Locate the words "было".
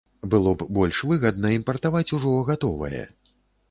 0.33-0.53